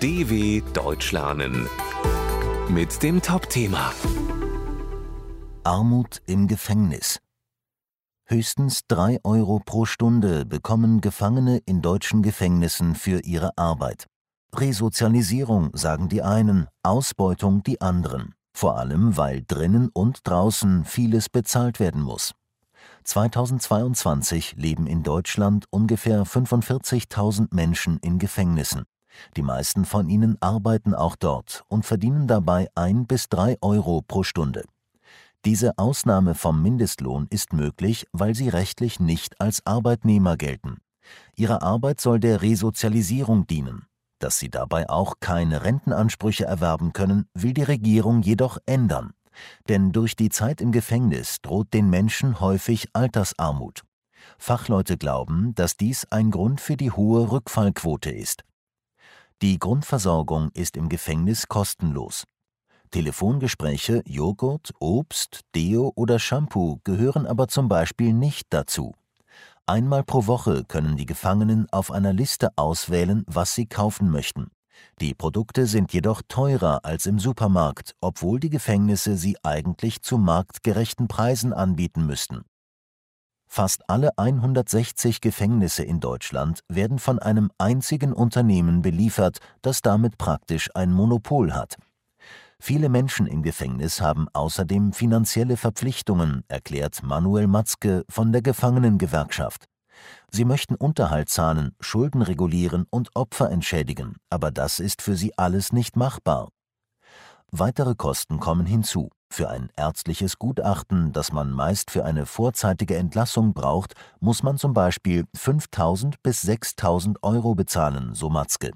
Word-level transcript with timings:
DW 0.00 0.62
Deutsch 0.74 1.10
lernen 1.10 1.68
mit 2.68 3.02
dem 3.02 3.20
Top-Thema 3.20 3.92
Armut 5.64 6.22
im 6.26 6.46
Gefängnis. 6.46 7.18
Höchstens 8.24 8.82
drei 8.86 9.18
Euro 9.24 9.58
pro 9.58 9.86
Stunde 9.86 10.46
bekommen 10.46 11.00
Gefangene 11.00 11.58
in 11.66 11.82
deutschen 11.82 12.22
Gefängnissen 12.22 12.94
für 12.94 13.24
ihre 13.24 13.58
Arbeit. 13.58 14.06
Resozialisierung, 14.54 15.70
sagen 15.72 16.08
die 16.08 16.22
einen, 16.22 16.68
Ausbeutung 16.84 17.64
die 17.64 17.80
anderen. 17.80 18.36
Vor 18.56 18.78
allem, 18.78 19.16
weil 19.16 19.42
drinnen 19.48 19.88
und 19.92 20.20
draußen 20.22 20.84
vieles 20.84 21.28
bezahlt 21.28 21.80
werden 21.80 22.02
muss. 22.02 22.34
2022 23.02 24.54
leben 24.54 24.86
in 24.86 25.02
Deutschland 25.02 25.64
ungefähr 25.70 26.22
45.000 26.22 27.48
Menschen 27.50 27.98
in 27.98 28.20
Gefängnissen. 28.20 28.84
Die 29.36 29.42
meisten 29.42 29.84
von 29.84 30.08
ihnen 30.08 30.36
arbeiten 30.40 30.94
auch 30.94 31.16
dort 31.16 31.64
und 31.68 31.84
verdienen 31.84 32.26
dabei 32.26 32.68
ein 32.74 33.06
bis 33.06 33.28
drei 33.28 33.56
Euro 33.60 34.02
pro 34.02 34.22
Stunde. 34.22 34.64
Diese 35.44 35.78
Ausnahme 35.78 36.34
vom 36.34 36.62
Mindestlohn 36.62 37.26
ist 37.30 37.52
möglich, 37.52 38.06
weil 38.12 38.34
sie 38.34 38.48
rechtlich 38.48 39.00
nicht 39.00 39.40
als 39.40 39.64
Arbeitnehmer 39.64 40.36
gelten. 40.36 40.78
Ihre 41.36 41.62
Arbeit 41.62 42.00
soll 42.00 42.20
der 42.20 42.42
Resozialisierung 42.42 43.46
dienen. 43.46 43.86
Dass 44.18 44.38
sie 44.38 44.50
dabei 44.50 44.88
auch 44.88 45.14
keine 45.20 45.62
Rentenansprüche 45.62 46.44
erwerben 46.44 46.92
können, 46.92 47.28
will 47.34 47.54
die 47.54 47.62
Regierung 47.62 48.22
jedoch 48.22 48.58
ändern. 48.66 49.12
Denn 49.68 49.92
durch 49.92 50.16
die 50.16 50.30
Zeit 50.30 50.60
im 50.60 50.72
Gefängnis 50.72 51.40
droht 51.40 51.72
den 51.72 51.88
Menschen 51.88 52.40
häufig 52.40 52.88
Altersarmut. 52.92 53.82
Fachleute 54.38 54.98
glauben, 54.98 55.54
dass 55.54 55.76
dies 55.76 56.04
ein 56.10 56.32
Grund 56.32 56.60
für 56.60 56.76
die 56.76 56.90
hohe 56.90 57.30
Rückfallquote 57.30 58.10
ist. 58.10 58.42
Die 59.40 59.60
Grundversorgung 59.60 60.50
ist 60.52 60.76
im 60.76 60.88
Gefängnis 60.88 61.46
kostenlos. 61.46 62.24
Telefongespräche, 62.90 64.02
Joghurt, 64.04 64.72
Obst, 64.80 65.42
Deo 65.54 65.92
oder 65.94 66.18
Shampoo 66.18 66.80
gehören 66.82 67.24
aber 67.24 67.46
zum 67.46 67.68
Beispiel 67.68 68.12
nicht 68.12 68.48
dazu. 68.50 68.96
Einmal 69.64 70.02
pro 70.02 70.26
Woche 70.26 70.64
können 70.64 70.96
die 70.96 71.06
Gefangenen 71.06 71.68
auf 71.70 71.92
einer 71.92 72.12
Liste 72.12 72.50
auswählen, 72.56 73.22
was 73.28 73.54
sie 73.54 73.66
kaufen 73.66 74.10
möchten. 74.10 74.48
Die 75.00 75.14
Produkte 75.14 75.66
sind 75.66 75.92
jedoch 75.92 76.22
teurer 76.26 76.84
als 76.84 77.06
im 77.06 77.20
Supermarkt, 77.20 77.94
obwohl 78.00 78.40
die 78.40 78.50
Gefängnisse 78.50 79.16
sie 79.16 79.36
eigentlich 79.44 80.02
zu 80.02 80.18
marktgerechten 80.18 81.06
Preisen 81.06 81.52
anbieten 81.52 82.06
müssten. 82.06 82.42
Fast 83.48 83.88
alle 83.88 84.16
160 84.18 85.22
Gefängnisse 85.22 85.82
in 85.82 86.00
Deutschland 86.00 86.60
werden 86.68 86.98
von 86.98 87.18
einem 87.18 87.50
einzigen 87.56 88.12
Unternehmen 88.12 88.82
beliefert, 88.82 89.38
das 89.62 89.80
damit 89.80 90.18
praktisch 90.18 90.70
ein 90.74 90.92
Monopol 90.92 91.54
hat. 91.54 91.76
Viele 92.60 92.88
Menschen 92.88 93.26
im 93.26 93.42
Gefängnis 93.42 94.00
haben 94.00 94.28
außerdem 94.32 94.92
finanzielle 94.92 95.56
Verpflichtungen, 95.56 96.44
erklärt 96.48 97.02
Manuel 97.02 97.46
Matzke 97.46 98.04
von 98.10 98.32
der 98.32 98.42
Gefangenengewerkschaft. 98.42 99.64
Sie 100.30 100.44
möchten 100.44 100.74
Unterhalt 100.74 101.28
zahlen, 101.28 101.74
Schulden 101.80 102.22
regulieren 102.22 102.86
und 102.90 103.10
Opfer 103.14 103.50
entschädigen, 103.50 104.16
aber 104.28 104.50
das 104.50 104.78
ist 104.78 105.02
für 105.02 105.16
sie 105.16 105.36
alles 105.38 105.72
nicht 105.72 105.96
machbar. 105.96 106.50
Weitere 107.50 107.94
Kosten 107.94 108.40
kommen 108.40 108.66
hinzu. 108.66 109.08
Für 109.30 109.50
ein 109.50 109.70
ärztliches 109.76 110.38
Gutachten, 110.38 111.12
das 111.12 111.32
man 111.32 111.52
meist 111.52 111.90
für 111.90 112.04
eine 112.04 112.26
vorzeitige 112.26 112.96
Entlassung 112.96 113.52
braucht, 113.52 113.94
muss 114.20 114.42
man 114.42 114.58
zum 114.58 114.72
Beispiel 114.72 115.26
5.000 115.36 116.14
bis 116.22 116.42
6.000 116.42 117.16
Euro 117.22 117.54
bezahlen, 117.54 118.14
so 118.14 118.30
Matzke. 118.30 118.72